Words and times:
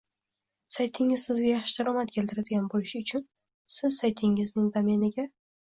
Saytingiz 0.77 1.25
Sizga 1.27 1.51
yaxshi 1.51 1.75
daromad 1.81 2.13
keltiradigan 2.17 2.67
bo’lishi 2.73 3.03
uchun 3.05 3.29
Siz 3.77 4.03
saytingizning 4.03 4.73
domeniga 4.81 5.29